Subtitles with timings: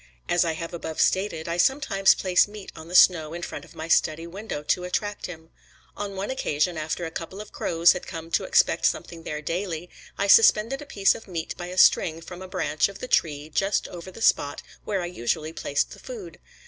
[0.27, 3.75] As I have above stated, I sometimes place meat on the snow in front of
[3.75, 5.51] my study window to attract him.
[5.95, 9.91] On one occasion, after a couple of crows had come to expect something there daily,
[10.17, 13.47] I suspended a piece of meat by a string from a branch of the tree
[13.49, 16.39] just over the spot where I usually placed the food.